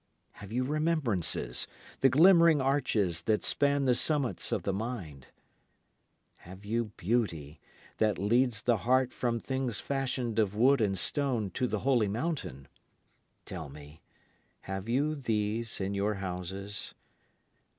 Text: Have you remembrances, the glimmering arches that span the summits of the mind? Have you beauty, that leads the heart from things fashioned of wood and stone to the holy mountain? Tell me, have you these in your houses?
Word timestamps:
Have 0.37 0.51
you 0.51 0.63
remembrances, 0.63 1.67
the 1.99 2.09
glimmering 2.09 2.59
arches 2.59 3.21
that 3.21 3.43
span 3.43 3.85
the 3.85 3.93
summits 3.93 4.51
of 4.51 4.63
the 4.63 4.73
mind? 4.73 5.27
Have 6.37 6.65
you 6.65 6.85
beauty, 6.97 7.59
that 7.97 8.17
leads 8.17 8.63
the 8.63 8.77
heart 8.77 9.13
from 9.13 9.39
things 9.39 9.79
fashioned 9.79 10.39
of 10.39 10.55
wood 10.55 10.81
and 10.81 10.97
stone 10.97 11.51
to 11.51 11.67
the 11.67 11.81
holy 11.81 12.07
mountain? 12.07 12.67
Tell 13.45 13.69
me, 13.69 14.01
have 14.61 14.89
you 14.89 15.13
these 15.13 15.79
in 15.79 15.93
your 15.93 16.15
houses? 16.15 16.95